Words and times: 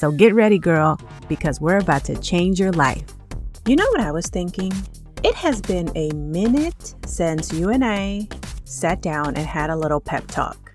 So 0.00 0.10
get 0.10 0.34
ready, 0.34 0.58
girl, 0.58 0.98
because 1.28 1.60
we're 1.60 1.76
about 1.76 2.04
to 2.04 2.18
change 2.22 2.58
your 2.58 2.72
life. 2.72 3.04
You 3.66 3.76
know 3.76 3.86
what 3.90 4.00
I 4.00 4.10
was 4.12 4.28
thinking? 4.28 4.72
It 5.22 5.34
has 5.34 5.60
been 5.60 5.94
a 5.94 6.10
minute 6.14 6.94
since 7.04 7.52
you 7.52 7.68
and 7.68 7.84
I 7.84 8.26
sat 8.64 9.02
down 9.02 9.36
and 9.36 9.46
had 9.46 9.68
a 9.68 9.76
little 9.76 10.00
pep 10.00 10.26
talk. 10.28 10.72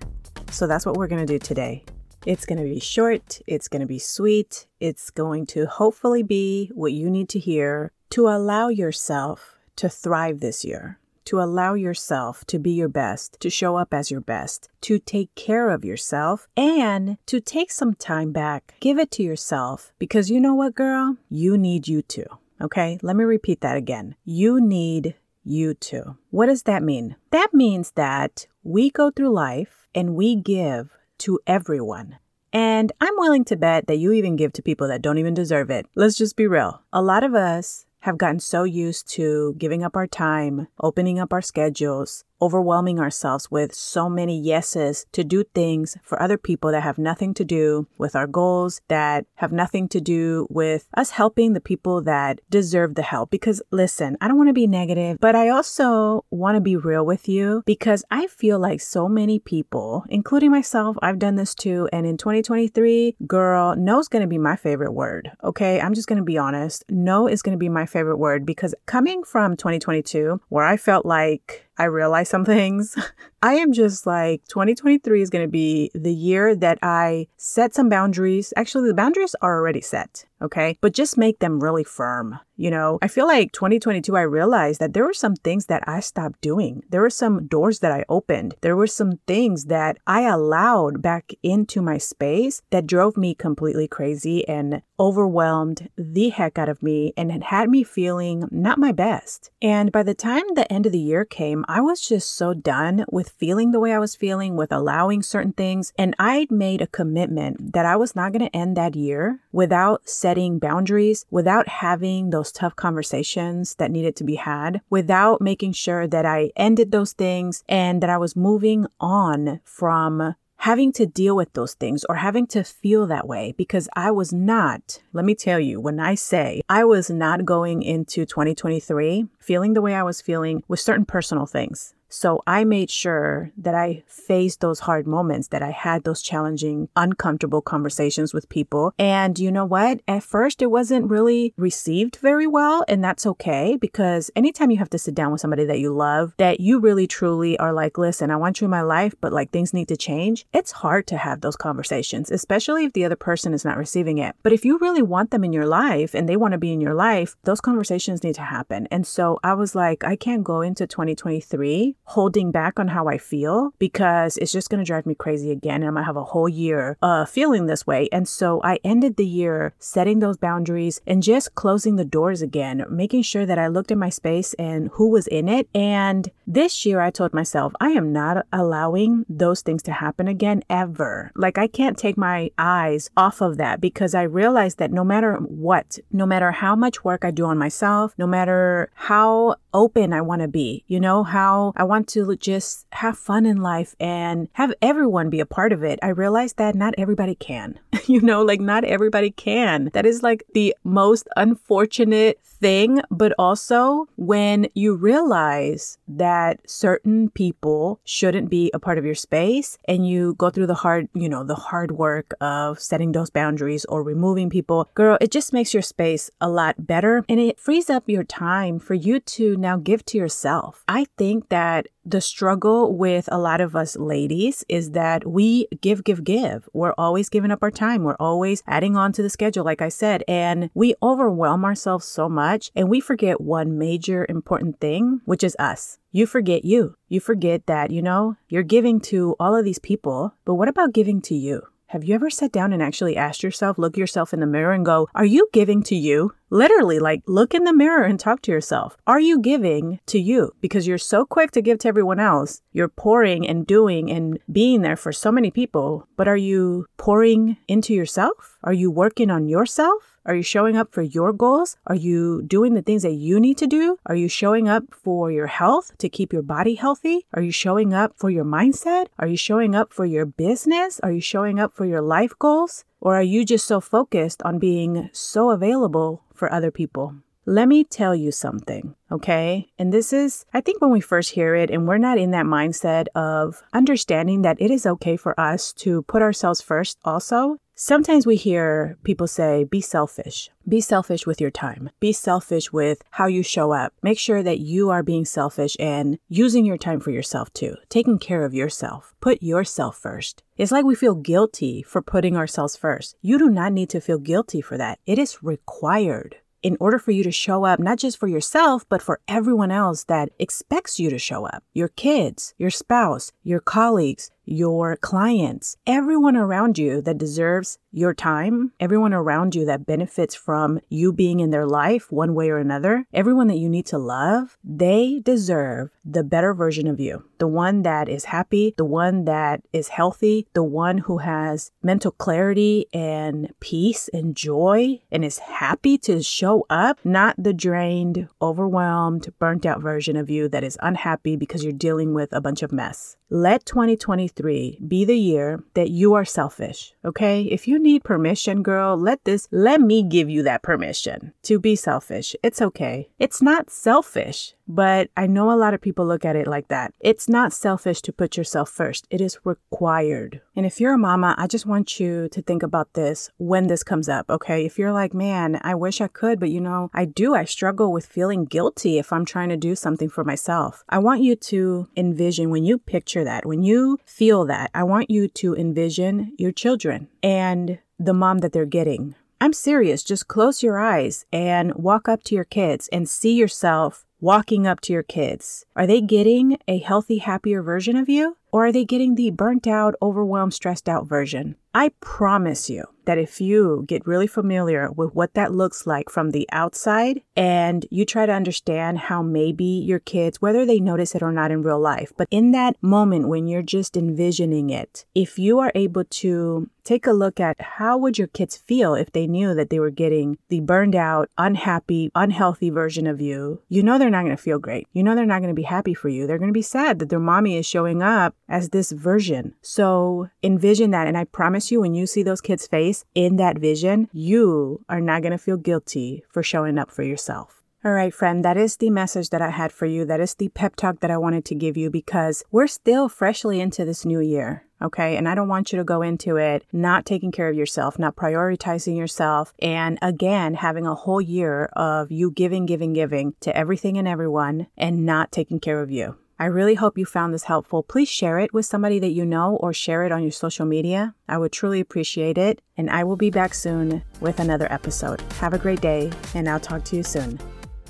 So 0.52 0.68
that's 0.68 0.86
what 0.86 0.94
we're 0.94 1.08
going 1.08 1.26
to 1.26 1.32
do 1.32 1.40
today. 1.40 1.84
It's 2.24 2.46
going 2.46 2.58
to 2.58 2.64
be 2.64 2.78
short, 2.78 3.40
it's 3.48 3.66
going 3.66 3.80
to 3.80 3.86
be 3.86 3.98
sweet, 3.98 4.68
it's 4.78 5.10
going 5.10 5.46
to 5.46 5.66
hopefully 5.66 6.22
be 6.22 6.70
what 6.72 6.92
you 6.92 7.10
need 7.10 7.28
to 7.30 7.40
hear 7.40 7.90
to 8.10 8.28
allow 8.28 8.68
yourself 8.68 9.56
to 9.74 9.88
thrive 9.88 10.38
this 10.38 10.64
year 10.64 11.00
to 11.26 11.40
allow 11.40 11.74
yourself 11.74 12.44
to 12.46 12.58
be 12.58 12.70
your 12.70 12.88
best, 12.88 13.38
to 13.40 13.50
show 13.50 13.76
up 13.76 13.92
as 13.92 14.10
your 14.10 14.20
best, 14.20 14.68
to 14.80 14.98
take 14.98 15.34
care 15.34 15.70
of 15.70 15.84
yourself, 15.84 16.48
and 16.56 17.18
to 17.26 17.40
take 17.40 17.70
some 17.70 17.94
time 17.94 18.32
back. 18.32 18.74
Give 18.80 18.98
it 18.98 19.10
to 19.12 19.22
yourself 19.22 19.92
because 19.98 20.30
you 20.30 20.40
know 20.40 20.54
what, 20.54 20.74
girl? 20.74 21.16
You 21.28 21.58
need 21.58 21.86
you 21.86 22.02
too. 22.02 22.26
Okay, 22.60 22.98
let 23.02 23.16
me 23.16 23.24
repeat 23.24 23.60
that 23.60 23.76
again. 23.76 24.14
You 24.24 24.60
need 24.60 25.14
you 25.44 25.74
too. 25.74 26.16
What 26.30 26.46
does 26.46 26.64
that 26.64 26.82
mean? 26.82 27.16
That 27.30 27.52
means 27.52 27.92
that 27.92 28.46
we 28.62 28.90
go 28.90 29.10
through 29.10 29.32
life 29.32 29.86
and 29.94 30.14
we 30.14 30.36
give 30.36 30.90
to 31.18 31.38
everyone. 31.46 32.18
And 32.52 32.92
I'm 33.00 33.14
willing 33.16 33.44
to 33.46 33.56
bet 33.56 33.86
that 33.86 33.98
you 33.98 34.12
even 34.12 34.36
give 34.36 34.52
to 34.54 34.62
people 34.62 34.88
that 34.88 35.02
don't 35.02 35.18
even 35.18 35.34
deserve 35.34 35.70
it. 35.70 35.86
Let's 35.94 36.16
just 36.16 36.36
be 36.36 36.46
real. 36.46 36.82
A 36.92 37.02
lot 37.02 37.22
of 37.22 37.34
us 37.34 37.85
have 38.06 38.16
gotten 38.16 38.38
so 38.38 38.62
used 38.62 39.08
to 39.08 39.54
giving 39.58 39.82
up 39.82 39.96
our 39.96 40.06
time, 40.06 40.68
opening 40.80 41.18
up 41.18 41.32
our 41.32 41.42
schedules, 41.42 42.24
overwhelming 42.40 42.98
ourselves 42.98 43.50
with 43.50 43.74
so 43.74 44.08
many 44.08 44.38
yeses 44.38 45.06
to 45.12 45.24
do 45.24 45.44
things 45.54 45.96
for 46.02 46.20
other 46.20 46.38
people 46.38 46.70
that 46.70 46.82
have 46.82 46.98
nothing 46.98 47.34
to 47.34 47.44
do 47.44 47.86
with 47.98 48.14
our 48.14 48.26
goals, 48.26 48.80
that 48.88 49.26
have 49.36 49.52
nothing 49.52 49.88
to 49.88 50.00
do 50.00 50.46
with 50.50 50.88
us 50.94 51.10
helping 51.10 51.52
the 51.52 51.60
people 51.60 52.02
that 52.02 52.40
deserve 52.50 52.94
the 52.94 53.02
help. 53.02 53.30
Because 53.30 53.62
listen, 53.70 54.16
I 54.20 54.28
don't 54.28 54.36
want 54.36 54.48
to 54.48 54.54
be 54.54 54.66
negative, 54.66 55.18
but 55.20 55.34
I 55.34 55.48
also 55.48 56.24
want 56.30 56.56
to 56.56 56.60
be 56.60 56.76
real 56.76 57.04
with 57.04 57.28
you 57.28 57.62
because 57.66 58.04
I 58.10 58.26
feel 58.26 58.58
like 58.58 58.80
so 58.80 59.08
many 59.08 59.38
people, 59.38 60.04
including 60.08 60.50
myself, 60.50 60.96
I've 61.02 61.18
done 61.18 61.36
this 61.36 61.54
too. 61.54 61.88
And 61.92 62.06
in 62.06 62.16
2023, 62.16 63.16
girl, 63.26 63.74
no 63.76 63.98
is 63.98 64.08
going 64.08 64.22
to 64.22 64.28
be 64.28 64.38
my 64.38 64.56
favorite 64.56 64.92
word. 64.92 65.30
Okay. 65.42 65.80
I'm 65.80 65.94
just 65.94 66.08
going 66.08 66.18
to 66.18 66.24
be 66.24 66.38
honest. 66.38 66.84
No 66.90 67.26
is 67.26 67.42
going 67.42 67.56
to 67.56 67.58
be 67.58 67.68
my 67.68 67.86
favorite 67.86 68.18
word 68.18 68.46
because 68.46 68.74
coming 68.86 69.22
from 69.24 69.56
2022, 69.56 70.40
where 70.48 70.64
I 70.64 70.76
felt 70.76 71.06
like 71.06 71.65
I 71.78 71.84
realize 71.84 72.28
some 72.28 72.44
things. 72.44 72.96
I 73.42 73.54
am 73.54 73.72
just 73.72 74.06
like 74.06 74.46
2023 74.48 75.22
is 75.22 75.30
going 75.30 75.44
to 75.44 75.50
be 75.50 75.90
the 75.94 76.12
year 76.12 76.54
that 76.56 76.78
I 76.82 77.28
set 77.36 77.74
some 77.74 77.88
boundaries. 77.88 78.52
Actually, 78.56 78.88
the 78.88 78.94
boundaries 78.94 79.36
are 79.42 79.56
already 79.56 79.80
set, 79.80 80.24
okay? 80.40 80.78
But 80.80 80.94
just 80.94 81.18
make 81.18 81.38
them 81.38 81.62
really 81.62 81.84
firm. 81.84 82.38
You 82.56 82.70
know, 82.70 82.98
I 83.02 83.08
feel 83.08 83.26
like 83.26 83.52
2022, 83.52 84.16
I 84.16 84.22
realized 84.22 84.80
that 84.80 84.94
there 84.94 85.04
were 85.04 85.12
some 85.12 85.36
things 85.36 85.66
that 85.66 85.86
I 85.86 86.00
stopped 86.00 86.40
doing. 86.40 86.82
There 86.88 87.02
were 87.02 87.10
some 87.10 87.46
doors 87.46 87.80
that 87.80 87.92
I 87.92 88.04
opened. 88.08 88.54
There 88.62 88.76
were 88.76 88.86
some 88.86 89.18
things 89.26 89.66
that 89.66 89.98
I 90.06 90.22
allowed 90.22 91.02
back 91.02 91.32
into 91.42 91.82
my 91.82 91.98
space 91.98 92.62
that 92.70 92.86
drove 92.86 93.16
me 93.18 93.34
completely 93.34 93.86
crazy 93.86 94.46
and 94.48 94.80
overwhelmed 94.98 95.90
the 95.98 96.30
heck 96.30 96.58
out 96.58 96.70
of 96.70 96.82
me 96.82 97.12
and 97.16 97.44
had 97.44 97.68
me 97.68 97.84
feeling 97.84 98.48
not 98.50 98.78
my 98.78 98.92
best. 98.92 99.50
And 99.60 99.92
by 99.92 100.02
the 100.02 100.14
time 100.14 100.44
the 100.54 100.70
end 100.72 100.86
of 100.86 100.92
the 100.92 100.98
year 100.98 101.26
came, 101.26 101.64
I 101.68 101.82
was 101.82 102.00
just 102.00 102.34
so 102.34 102.54
done 102.54 103.04
with 103.10 103.28
feeling 103.28 103.72
the 103.72 103.80
way 103.80 103.92
I 103.92 103.98
was 103.98 104.16
feeling, 104.16 104.56
with 104.56 104.72
allowing 104.72 105.22
certain 105.22 105.52
things. 105.52 105.92
And 105.98 106.14
I'd 106.18 106.50
made 106.50 106.80
a 106.80 106.86
commitment 106.86 107.74
that 107.74 107.84
I 107.84 107.96
was 107.96 108.16
not 108.16 108.32
going 108.32 108.48
to 108.48 108.56
end 108.56 108.78
that 108.78 108.96
year 108.96 109.40
without 109.56 110.06
setting 110.06 110.58
boundaries, 110.58 111.24
without 111.30 111.66
having 111.66 112.28
those 112.28 112.52
tough 112.52 112.76
conversations 112.76 113.74
that 113.76 113.90
needed 113.90 114.14
to 114.14 114.22
be 114.22 114.34
had, 114.34 114.82
without 114.90 115.40
making 115.40 115.72
sure 115.72 116.06
that 116.06 116.26
I 116.26 116.50
ended 116.56 116.92
those 116.92 117.14
things 117.14 117.64
and 117.66 118.02
that 118.02 118.10
I 118.10 118.18
was 118.18 118.36
moving 118.36 118.86
on 119.00 119.60
from 119.64 120.34
having 120.58 120.92
to 120.92 121.06
deal 121.06 121.34
with 121.34 121.50
those 121.54 121.72
things 121.72 122.04
or 122.06 122.16
having 122.16 122.46
to 122.46 122.62
feel 122.62 123.06
that 123.06 123.26
way 123.26 123.54
because 123.56 123.88
I 123.94 124.10
was 124.10 124.30
not, 124.30 125.00
let 125.14 125.24
me 125.24 125.34
tell 125.34 125.58
you, 125.58 125.80
when 125.80 126.00
I 126.00 126.16
say 126.16 126.60
I 126.68 126.84
was 126.84 127.08
not 127.08 127.46
going 127.46 127.80
into 127.80 128.26
2023 128.26 129.26
feeling 129.38 129.72
the 129.72 129.80
way 129.80 129.94
I 129.94 130.02
was 130.02 130.20
feeling 130.20 130.64
with 130.68 130.80
certain 130.80 131.06
personal 131.06 131.46
things. 131.46 131.94
So 132.16 132.42
I 132.46 132.64
made 132.64 132.90
sure 132.90 133.52
that 133.58 133.74
I 133.74 134.02
faced 134.06 134.62
those 134.62 134.80
hard 134.80 135.06
moments, 135.06 135.48
that 135.48 135.62
I 135.62 135.70
had 135.70 136.04
those 136.04 136.22
challenging, 136.22 136.88
uncomfortable 136.96 137.60
conversations 137.60 138.32
with 138.32 138.48
people. 138.48 138.94
And 138.98 139.38
you 139.38 139.52
know 139.52 139.66
what? 139.66 140.00
At 140.08 140.22
first, 140.22 140.62
it 140.62 140.70
wasn't 140.70 141.10
really 141.10 141.52
received 141.58 142.16
very 142.16 142.46
well. 142.46 142.86
And 142.88 143.04
that's 143.04 143.26
okay 143.26 143.76
because 143.78 144.30
anytime 144.34 144.70
you 144.70 144.78
have 144.78 144.88
to 144.90 144.98
sit 144.98 145.14
down 145.14 145.30
with 145.30 145.42
somebody 145.42 145.66
that 145.66 145.78
you 145.78 145.92
love, 145.92 146.32
that 146.38 146.58
you 146.58 146.80
really 146.80 147.06
truly 147.06 147.58
are 147.58 147.74
like, 147.74 147.98
listen, 147.98 148.30
I 148.30 148.36
want 148.36 148.62
you 148.62 148.64
in 148.64 148.70
my 148.70 148.80
life, 148.80 149.14
but 149.20 149.34
like 149.34 149.50
things 149.50 149.74
need 149.74 149.88
to 149.88 149.96
change, 149.98 150.46
it's 150.54 150.72
hard 150.72 151.06
to 151.08 151.18
have 151.18 151.42
those 151.42 151.56
conversations, 151.56 152.30
especially 152.30 152.86
if 152.86 152.94
the 152.94 153.04
other 153.04 153.16
person 153.16 153.52
is 153.52 153.62
not 153.62 153.76
receiving 153.76 154.16
it. 154.16 154.34
But 154.42 154.54
if 154.54 154.64
you 154.64 154.78
really 154.78 155.02
want 155.02 155.32
them 155.32 155.44
in 155.44 155.52
your 155.52 155.66
life 155.66 156.14
and 156.14 156.26
they 156.26 156.38
want 156.38 156.52
to 156.52 156.58
be 156.58 156.72
in 156.72 156.80
your 156.80 156.94
life, 156.94 157.36
those 157.44 157.60
conversations 157.60 158.24
need 158.24 158.36
to 158.36 158.40
happen. 158.40 158.88
And 158.90 159.06
so 159.06 159.38
I 159.44 159.52
was 159.52 159.74
like, 159.74 160.02
I 160.02 160.16
can't 160.16 160.44
go 160.44 160.62
into 160.62 160.86
2023 160.86 161.94
holding 162.06 162.50
back 162.50 162.78
on 162.78 162.88
how 162.88 163.08
I 163.08 163.18
feel 163.18 163.72
because 163.78 164.36
it's 164.36 164.52
just 164.52 164.70
going 164.70 164.78
to 164.78 164.86
drive 164.86 165.06
me 165.06 165.14
crazy 165.14 165.50
again. 165.50 165.76
And 165.76 165.86
I'm 165.86 165.94
going 165.94 166.02
to 166.02 166.06
have 166.06 166.16
a 166.16 166.24
whole 166.24 166.48
year 166.48 166.96
uh, 167.02 167.24
feeling 167.24 167.66
this 167.66 167.86
way. 167.86 168.08
And 168.12 168.28
so 168.28 168.60
I 168.62 168.78
ended 168.84 169.16
the 169.16 169.26
year 169.26 169.74
setting 169.78 170.20
those 170.20 170.36
boundaries 170.36 171.00
and 171.06 171.22
just 171.22 171.54
closing 171.54 171.96
the 171.96 172.04
doors 172.04 172.42
again, 172.42 172.84
making 172.88 173.22
sure 173.22 173.44
that 173.44 173.58
I 173.58 173.66
looked 173.66 173.90
at 173.90 173.98
my 173.98 174.08
space 174.08 174.54
and 174.54 174.88
who 174.94 175.10
was 175.10 175.26
in 175.26 175.48
it. 175.48 175.68
And 175.74 176.30
this 176.46 176.86
year 176.86 177.00
I 177.00 177.10
told 177.10 177.34
myself, 177.34 177.72
I 177.80 177.90
am 177.90 178.12
not 178.12 178.46
allowing 178.52 179.26
those 179.28 179.62
things 179.62 179.82
to 179.84 179.92
happen 179.92 180.28
again 180.28 180.62
ever. 180.70 181.32
Like 181.34 181.58
I 181.58 181.66
can't 181.66 181.98
take 181.98 182.16
my 182.16 182.50
eyes 182.56 183.10
off 183.16 183.40
of 183.40 183.56
that 183.56 183.80
because 183.80 184.14
I 184.14 184.22
realized 184.22 184.78
that 184.78 184.92
no 184.92 185.02
matter 185.02 185.34
what, 185.34 185.98
no 186.12 186.24
matter 186.24 186.52
how 186.52 186.76
much 186.76 187.04
work 187.04 187.24
I 187.24 187.32
do 187.32 187.46
on 187.46 187.58
myself, 187.58 188.14
no 188.16 188.26
matter 188.26 188.90
how 188.94 189.56
open 189.74 190.12
I 190.12 190.20
want 190.22 190.42
to 190.42 190.48
be, 190.48 190.84
you 190.86 191.00
know, 191.00 191.22
how 191.24 191.72
I 191.76 191.84
want 191.84 191.95
to 192.04 192.36
just 192.36 192.86
have 192.92 193.18
fun 193.18 193.46
in 193.46 193.58
life 193.58 193.94
and 194.00 194.48
have 194.52 194.72
everyone 194.82 195.30
be 195.30 195.40
a 195.40 195.46
part 195.46 195.72
of 195.72 195.82
it. 195.82 195.98
I 196.02 196.08
realized 196.08 196.56
that 196.58 196.74
not 196.74 196.94
everybody 196.98 197.34
can, 197.34 197.78
you 198.06 198.20
know, 198.20 198.42
like 198.42 198.60
not 198.60 198.84
everybody 198.84 199.30
can. 199.30 199.90
That 199.92 200.06
is 200.06 200.22
like 200.22 200.44
the 200.54 200.74
most 200.84 201.28
unfortunate 201.36 202.40
thing. 202.42 203.00
But 203.10 203.32
also 203.38 204.08
when 204.16 204.68
you 204.74 204.94
realize 204.94 205.98
that 206.08 206.68
certain 206.68 207.30
people 207.30 208.00
shouldn't 208.04 208.50
be 208.50 208.70
a 208.72 208.78
part 208.78 208.98
of 208.98 209.04
your 209.04 209.14
space 209.14 209.78
and 209.86 210.08
you 210.08 210.34
go 210.34 210.50
through 210.50 210.66
the 210.66 210.74
hard, 210.74 211.08
you 211.14 211.28
know, 211.28 211.44
the 211.44 211.54
hard 211.54 211.92
work 211.92 212.34
of 212.40 212.80
setting 212.80 213.12
those 213.12 213.30
boundaries 213.30 213.84
or 213.86 214.02
removing 214.02 214.50
people, 214.50 214.90
girl, 214.94 215.18
it 215.20 215.30
just 215.30 215.52
makes 215.52 215.74
your 215.74 215.82
space 215.82 216.30
a 216.40 216.48
lot 216.48 216.86
better 216.86 217.24
and 217.28 217.40
it 217.40 217.58
frees 217.58 217.90
up 217.90 218.04
your 218.06 218.24
time 218.24 218.78
for 218.78 218.94
you 218.94 219.20
to 219.20 219.56
now 219.56 219.76
give 219.76 220.04
to 220.06 220.18
yourself. 220.18 220.84
I 220.88 221.06
think 221.16 221.48
that 221.48 221.85
the 222.04 222.20
struggle 222.20 222.94
with 222.96 223.28
a 223.32 223.38
lot 223.38 223.60
of 223.60 223.74
us 223.74 223.96
ladies 223.96 224.64
is 224.68 224.92
that 224.92 225.26
we 225.26 225.66
give, 225.80 226.04
give, 226.04 226.24
give. 226.24 226.68
We're 226.72 226.94
always 226.96 227.28
giving 227.28 227.50
up 227.50 227.62
our 227.62 227.70
time. 227.70 228.04
We're 228.04 228.16
always 228.20 228.62
adding 228.66 228.96
on 228.96 229.12
to 229.12 229.22
the 229.22 229.30
schedule, 229.30 229.64
like 229.64 229.82
I 229.82 229.88
said, 229.88 230.22
and 230.28 230.70
we 230.74 230.94
overwhelm 231.02 231.64
ourselves 231.64 232.04
so 232.04 232.28
much 232.28 232.70
and 232.74 232.88
we 232.88 233.00
forget 233.00 233.40
one 233.40 233.78
major 233.78 234.26
important 234.28 234.80
thing, 234.80 235.20
which 235.24 235.42
is 235.42 235.56
us. 235.58 235.98
You 236.12 236.26
forget 236.26 236.64
you. 236.64 236.96
You 237.08 237.20
forget 237.20 237.66
that, 237.66 237.90
you 237.90 238.02
know, 238.02 238.36
you're 238.48 238.62
giving 238.62 239.00
to 239.02 239.36
all 239.38 239.54
of 239.54 239.64
these 239.64 239.78
people, 239.78 240.34
but 240.44 240.54
what 240.54 240.68
about 240.68 240.92
giving 240.92 241.20
to 241.22 241.34
you? 241.34 241.62
Have 241.96 242.04
you 242.04 242.14
ever 242.14 242.28
sat 242.28 242.52
down 242.52 242.74
and 242.74 242.82
actually 242.82 243.16
asked 243.16 243.42
yourself, 243.42 243.78
look 243.78 243.96
yourself 243.96 244.34
in 244.34 244.40
the 244.40 244.46
mirror 244.46 244.72
and 244.74 244.84
go, 244.84 245.08
Are 245.14 245.24
you 245.24 245.48
giving 245.54 245.82
to 245.84 245.94
you? 245.96 246.34
Literally, 246.50 246.98
like 246.98 247.22
look 247.26 247.54
in 247.54 247.64
the 247.64 247.72
mirror 247.72 248.04
and 248.04 248.20
talk 248.20 248.42
to 248.42 248.52
yourself. 248.52 248.98
Are 249.06 249.18
you 249.18 249.40
giving 249.40 250.00
to 250.04 250.18
you? 250.18 250.52
Because 250.60 250.86
you're 250.86 250.98
so 250.98 251.24
quick 251.24 251.52
to 251.52 251.62
give 251.62 251.78
to 251.78 251.88
everyone 251.88 252.20
else. 252.20 252.60
You're 252.74 252.88
pouring 252.88 253.48
and 253.48 253.66
doing 253.66 254.10
and 254.10 254.38
being 254.52 254.82
there 254.82 254.96
for 254.96 255.10
so 255.10 255.32
many 255.32 255.50
people. 255.50 256.06
But 256.16 256.28
are 256.28 256.36
you 256.36 256.84
pouring 256.98 257.56
into 257.66 257.94
yourself? 257.94 258.58
Are 258.62 258.74
you 258.74 258.90
working 258.90 259.30
on 259.30 259.48
yourself? 259.48 260.15
Are 260.26 260.34
you 260.34 260.42
showing 260.42 260.76
up 260.76 260.92
for 260.92 261.02
your 261.02 261.32
goals? 261.32 261.76
Are 261.86 261.94
you 261.94 262.42
doing 262.42 262.74
the 262.74 262.82
things 262.82 263.04
that 263.04 263.12
you 263.12 263.38
need 263.38 263.56
to 263.58 263.68
do? 263.68 263.96
Are 264.06 264.16
you 264.16 264.28
showing 264.28 264.68
up 264.68 264.82
for 264.90 265.30
your 265.30 265.46
health 265.46 265.92
to 265.98 266.08
keep 266.08 266.32
your 266.32 266.42
body 266.42 266.74
healthy? 266.74 267.26
Are 267.32 267.42
you 267.42 267.52
showing 267.52 267.94
up 267.94 268.12
for 268.16 268.28
your 268.28 268.44
mindset? 268.44 269.06
Are 269.20 269.28
you 269.28 269.36
showing 269.36 269.76
up 269.76 269.92
for 269.92 270.04
your 270.04 270.26
business? 270.26 270.98
Are 271.04 271.12
you 271.12 271.20
showing 271.20 271.60
up 271.60 271.76
for 271.76 271.84
your 271.84 272.00
life 272.00 272.36
goals? 272.40 272.84
Or 273.00 273.14
are 273.14 273.22
you 273.22 273.44
just 273.44 273.68
so 273.68 273.80
focused 273.80 274.42
on 274.42 274.58
being 274.58 275.10
so 275.12 275.50
available 275.50 276.24
for 276.34 276.52
other 276.52 276.72
people? 276.72 277.14
Let 277.48 277.68
me 277.68 277.84
tell 277.84 278.16
you 278.16 278.32
something, 278.32 278.96
okay? 279.12 279.68
And 279.78 279.92
this 279.92 280.12
is, 280.12 280.44
I 280.52 280.60
think, 280.60 280.80
when 280.80 280.90
we 280.90 281.00
first 281.00 281.30
hear 281.30 281.54
it, 281.54 281.70
and 281.70 281.86
we're 281.86 281.98
not 281.98 282.18
in 282.18 282.32
that 282.32 282.46
mindset 282.46 283.06
of 283.14 283.62
understanding 283.72 284.42
that 284.42 284.60
it 284.60 284.72
is 284.72 284.84
okay 284.84 285.16
for 285.16 285.38
us 285.38 285.72
to 285.74 286.02
put 286.02 286.22
ourselves 286.22 286.60
first, 286.60 286.98
also. 287.04 287.60
Sometimes 287.78 288.26
we 288.26 288.36
hear 288.36 288.96
people 289.04 289.26
say, 289.26 289.64
be 289.64 289.82
selfish. 289.82 290.48
Be 290.66 290.80
selfish 290.80 291.26
with 291.26 291.42
your 291.42 291.50
time. 291.50 291.90
Be 292.00 292.10
selfish 292.10 292.72
with 292.72 293.02
how 293.10 293.26
you 293.26 293.42
show 293.42 293.72
up. 293.72 293.92
Make 294.02 294.18
sure 294.18 294.42
that 294.42 294.60
you 294.60 294.88
are 294.88 295.02
being 295.02 295.26
selfish 295.26 295.76
and 295.78 296.18
using 296.26 296.64
your 296.64 296.78
time 296.78 297.00
for 297.00 297.10
yourself 297.10 297.52
too, 297.52 297.76
taking 297.90 298.18
care 298.18 298.46
of 298.46 298.54
yourself. 298.54 299.14
Put 299.20 299.42
yourself 299.42 299.98
first. 299.98 300.42
It's 300.56 300.72
like 300.72 300.86
we 300.86 300.94
feel 300.94 301.14
guilty 301.14 301.82
for 301.82 302.00
putting 302.00 302.34
ourselves 302.34 302.78
first. 302.78 303.14
You 303.20 303.38
do 303.38 303.50
not 303.50 303.74
need 303.74 303.90
to 303.90 304.00
feel 304.00 304.20
guilty 304.20 304.62
for 304.62 304.78
that. 304.78 304.98
It 305.04 305.18
is 305.18 305.42
required 305.42 306.36
in 306.62 306.78
order 306.80 306.98
for 306.98 307.10
you 307.10 307.22
to 307.22 307.30
show 307.30 307.64
up, 307.64 307.78
not 307.78 307.98
just 307.98 308.18
for 308.18 308.26
yourself, 308.26 308.84
but 308.88 309.02
for 309.02 309.20
everyone 309.28 309.70
else 309.70 310.02
that 310.04 310.30
expects 310.38 310.98
you 310.98 311.10
to 311.10 311.18
show 311.18 311.46
up 311.46 311.62
your 311.74 311.88
kids, 311.88 312.54
your 312.58 312.70
spouse, 312.70 313.32
your 313.44 313.60
colleagues, 313.60 314.30
your 314.46 314.96
clients, 314.96 315.76
everyone 315.86 316.36
around 316.36 316.78
you 316.78 317.02
that 317.02 317.18
deserves 317.18 317.78
your 317.92 318.14
time, 318.14 318.72
everyone 318.78 319.12
around 319.12 319.54
you 319.54 319.64
that 319.66 319.86
benefits 319.86 320.34
from 320.34 320.80
you 320.88 321.12
being 321.12 321.40
in 321.40 321.50
their 321.50 321.66
life 321.66 322.10
one 322.12 322.34
way 322.34 322.48
or 322.48 322.58
another, 322.58 323.04
everyone 323.12 323.48
that 323.48 323.58
you 323.58 323.68
need 323.68 323.86
to 323.86 323.98
love, 323.98 324.56
they 324.62 325.20
deserve 325.24 325.90
the 326.04 326.22
better 326.22 326.54
version 326.54 326.86
of 326.86 327.00
you. 327.00 327.24
The 327.38 327.46
one 327.46 327.82
that 327.82 328.08
is 328.08 328.26
happy, 328.26 328.74
the 328.76 328.84
one 328.84 329.24
that 329.24 329.62
is 329.72 329.88
healthy, 329.88 330.46
the 330.52 330.62
one 330.62 330.98
who 330.98 331.18
has 331.18 331.72
mental 331.82 332.12
clarity 332.12 332.86
and 332.92 333.52
peace 333.60 334.08
and 334.12 334.36
joy 334.36 335.00
and 335.10 335.24
is 335.24 335.38
happy 335.38 335.98
to 335.98 336.22
show 336.22 336.64
up, 336.70 336.98
not 337.04 337.34
the 337.36 337.52
drained, 337.52 338.28
overwhelmed, 338.40 339.32
burnt 339.38 339.66
out 339.66 339.80
version 339.80 340.16
of 340.16 340.30
you 340.30 340.48
that 340.48 340.64
is 340.64 340.78
unhappy 340.82 341.36
because 341.36 341.64
you're 341.64 341.72
dealing 341.72 342.14
with 342.14 342.32
a 342.32 342.40
bunch 342.40 342.62
of 342.62 342.72
mess. 342.72 343.16
Let 343.28 343.66
2023 343.66 344.82
be 344.86 345.04
the 345.04 345.18
year 345.18 345.64
that 345.74 345.90
you 345.90 346.14
are 346.14 346.24
selfish, 346.24 346.94
okay? 347.04 347.42
If 347.42 347.66
you 347.66 347.76
need 347.76 348.04
permission, 348.04 348.62
girl, 348.62 348.96
let 348.96 349.24
this, 349.24 349.48
let 349.50 349.80
me 349.80 350.04
give 350.04 350.30
you 350.30 350.44
that 350.44 350.62
permission 350.62 351.32
to 351.42 351.58
be 351.58 351.74
selfish. 351.74 352.36
It's 352.44 352.62
okay. 352.62 353.08
It's 353.18 353.42
not 353.42 353.68
selfish, 353.68 354.54
but 354.66 355.10
I 355.16 355.26
know 355.26 355.50
a 355.50 355.56
lot 355.56 355.74
of 355.74 355.80
people 355.80 356.06
look 356.06 356.24
at 356.24 356.36
it 356.36 356.46
like 356.46 356.68
that. 356.68 356.92
It's 357.00 357.28
not 357.28 357.52
selfish 357.52 358.02
to 358.02 358.12
put 358.12 358.36
yourself 358.36 358.70
first, 358.70 359.06
it 359.10 359.20
is 359.20 359.38
required. 359.44 360.40
And 360.54 360.66
if 360.66 360.80
you're 360.80 360.94
a 360.94 360.98
mama, 360.98 361.34
I 361.38 361.46
just 361.46 361.66
want 361.66 362.00
you 362.00 362.28
to 362.30 362.42
think 362.42 362.62
about 362.62 362.94
this 362.94 363.30
when 363.38 363.66
this 363.66 363.82
comes 363.82 364.08
up, 364.08 364.28
okay? 364.30 364.64
If 364.64 364.78
you're 364.78 364.92
like, 364.92 365.14
man, 365.14 365.60
I 365.62 365.74
wish 365.74 366.00
I 366.00 366.08
could, 366.08 366.40
but 366.40 366.50
you 366.50 366.60
know, 366.60 366.90
I 366.94 367.04
do. 367.04 367.34
I 367.34 367.44
struggle 367.44 367.92
with 367.92 368.06
feeling 368.06 368.44
guilty 368.44 368.98
if 368.98 369.12
I'm 369.12 369.24
trying 369.24 369.50
to 369.50 369.56
do 369.56 369.74
something 369.74 370.08
for 370.08 370.24
myself. 370.24 370.84
I 370.88 370.98
want 370.98 371.22
you 371.22 371.36
to 371.36 371.88
envision 371.96 372.50
when 372.50 372.64
you 372.64 372.78
picture 372.78 373.24
that, 373.24 373.46
when 373.46 373.62
you 373.62 373.98
feel 374.04 374.44
that, 374.46 374.70
I 374.74 374.84
want 374.84 375.10
you 375.10 375.28
to 375.28 375.54
envision 375.54 376.32
your 376.38 376.52
children 376.52 377.08
and 377.22 377.78
the 377.98 378.14
mom 378.14 378.38
that 378.38 378.52
they're 378.52 378.66
getting. 378.66 379.14
I'm 379.40 379.52
serious. 379.52 380.02
Just 380.02 380.28
close 380.28 380.62
your 380.62 380.78
eyes 380.78 381.26
and 381.32 381.74
walk 381.74 382.08
up 382.08 382.22
to 382.24 382.34
your 382.34 382.44
kids 382.44 382.88
and 382.88 383.08
see 383.08 383.34
yourself 383.34 384.06
walking 384.26 384.66
up 384.66 384.80
to 384.80 384.92
your 384.92 385.04
kids. 385.04 385.64
Are 385.76 385.86
they 385.86 386.00
getting 386.00 386.58
a 386.66 386.78
healthy, 386.78 387.18
happier 387.18 387.62
version 387.62 387.94
of 387.94 388.08
you? 388.08 388.36
Or 388.50 388.66
are 388.66 388.72
they 388.72 388.84
getting 388.84 389.14
the 389.14 389.30
burnt 389.30 389.66
out, 389.66 389.94
overwhelmed, 390.00 390.54
stressed 390.54 390.88
out 390.88 391.06
version? 391.06 391.56
I 391.74 391.90
promise 392.00 392.70
you 392.70 392.84
that 393.04 393.18
if 393.18 393.38
you 393.38 393.84
get 393.86 394.06
really 394.06 394.26
familiar 394.26 394.90
with 394.90 395.14
what 395.14 395.34
that 395.34 395.52
looks 395.52 395.86
like 395.86 396.08
from 396.08 396.30
the 396.30 396.48
outside 396.50 397.20
and 397.36 397.84
you 397.90 398.06
try 398.06 398.24
to 398.24 398.32
understand 398.32 398.98
how 398.98 399.22
maybe 399.22 399.64
your 399.64 399.98
kids, 399.98 400.40
whether 400.40 400.64
they 400.64 400.80
notice 400.80 401.14
it 401.14 401.22
or 401.22 401.32
not 401.32 401.50
in 401.50 401.62
real 401.62 401.78
life, 401.78 402.12
but 402.16 402.28
in 402.30 402.52
that 402.52 402.82
moment 402.82 403.28
when 403.28 403.46
you're 403.46 403.60
just 403.60 403.94
envisioning 403.94 404.70
it, 404.70 405.04
if 405.14 405.38
you 405.38 405.58
are 405.58 405.72
able 405.74 406.04
to 406.04 406.70
take 406.82 407.06
a 407.06 407.12
look 407.12 407.38
at 407.38 407.60
how 407.60 407.98
would 407.98 408.16
your 408.16 408.28
kids 408.28 408.56
feel 408.56 408.94
if 408.94 409.12
they 409.12 409.26
knew 409.26 409.54
that 409.54 409.68
they 409.68 409.78
were 409.78 409.90
getting 409.90 410.38
the 410.48 410.60
burned 410.60 410.96
out, 410.96 411.28
unhappy, 411.36 412.10
unhealthy 412.14 412.70
version 412.70 413.06
of 413.06 413.20
you, 413.20 413.60
you 413.68 413.82
know 413.82 413.98
they're 413.98 414.08
not 414.16 414.24
going 414.24 414.36
to 414.36 414.42
feel 414.42 414.58
great. 414.58 414.86
You 414.92 415.02
know 415.02 415.14
they're 415.14 415.26
not 415.26 415.40
going 415.40 415.54
to 415.54 415.54
be 415.54 415.62
happy 415.62 415.94
for 415.94 416.08
you. 416.08 416.26
They're 416.26 416.38
going 416.38 416.50
to 416.50 416.54
be 416.54 416.62
sad 416.62 416.98
that 416.98 417.08
their 417.08 417.18
mommy 417.18 417.56
is 417.56 417.66
showing 417.66 418.02
up 418.02 418.34
as 418.48 418.70
this 418.70 418.92
version. 418.92 419.54
So 419.62 420.28
envision 420.42 420.90
that. 420.90 421.06
And 421.06 421.16
I 421.16 421.24
promise 421.24 421.70
you, 421.70 421.80
when 421.80 421.94
you 421.94 422.06
see 422.06 422.22
those 422.22 422.40
kids' 422.40 422.66
face 422.66 423.04
in 423.14 423.36
that 423.36 423.58
vision, 423.58 424.08
you 424.12 424.84
are 424.88 425.00
not 425.00 425.22
going 425.22 425.32
to 425.32 425.38
feel 425.38 425.56
guilty 425.56 426.24
for 426.30 426.42
showing 426.42 426.78
up 426.78 426.90
for 426.90 427.02
yourself. 427.02 427.62
All 427.84 427.92
right, 427.92 428.12
friend, 428.12 428.44
that 428.44 428.56
is 428.56 428.76
the 428.76 428.90
message 428.90 429.30
that 429.30 429.42
I 429.42 429.50
had 429.50 429.70
for 429.70 429.86
you. 429.86 430.04
That 430.04 430.18
is 430.18 430.34
the 430.34 430.48
pep 430.48 430.74
talk 430.74 431.00
that 431.00 431.10
I 431.10 431.18
wanted 431.18 431.44
to 431.44 431.54
give 431.54 431.76
you 431.76 431.88
because 431.88 432.42
we're 432.50 432.66
still 432.66 433.08
freshly 433.08 433.60
into 433.60 433.84
this 433.84 434.04
new 434.04 434.18
year. 434.18 434.65
Okay. 434.80 435.16
And 435.16 435.28
I 435.28 435.34
don't 435.34 435.48
want 435.48 435.72
you 435.72 435.78
to 435.78 435.84
go 435.84 436.02
into 436.02 436.36
it 436.36 436.64
not 436.72 437.06
taking 437.06 437.32
care 437.32 437.48
of 437.48 437.56
yourself, 437.56 437.98
not 437.98 438.16
prioritizing 438.16 438.96
yourself. 438.96 439.54
And 439.60 439.98
again, 440.02 440.54
having 440.54 440.86
a 440.86 440.94
whole 440.94 441.20
year 441.20 441.66
of 441.74 442.10
you 442.10 442.30
giving, 442.30 442.66
giving, 442.66 442.92
giving 442.92 443.34
to 443.40 443.56
everything 443.56 443.96
and 443.96 444.06
everyone 444.06 444.66
and 444.76 445.06
not 445.06 445.32
taking 445.32 445.60
care 445.60 445.80
of 445.80 445.90
you. 445.90 446.16
I 446.38 446.44
really 446.46 446.74
hope 446.74 446.98
you 446.98 447.06
found 447.06 447.32
this 447.32 447.44
helpful. 447.44 447.82
Please 447.82 448.10
share 448.10 448.38
it 448.38 448.52
with 448.52 448.66
somebody 448.66 448.98
that 448.98 449.12
you 449.12 449.24
know 449.24 449.56
or 449.56 449.72
share 449.72 450.04
it 450.04 450.12
on 450.12 450.22
your 450.22 450.32
social 450.32 450.66
media. 450.66 451.14
I 451.26 451.38
would 451.38 451.52
truly 451.52 451.80
appreciate 451.80 452.36
it. 452.36 452.60
And 452.76 452.90
I 452.90 453.04
will 453.04 453.16
be 453.16 453.30
back 453.30 453.54
soon 453.54 454.02
with 454.20 454.38
another 454.38 454.70
episode. 454.70 455.22
Have 455.40 455.54
a 455.54 455.58
great 455.58 455.80
day, 455.80 456.12
and 456.34 456.46
I'll 456.46 456.60
talk 456.60 456.84
to 456.84 456.96
you 456.96 457.02
soon. 457.02 457.38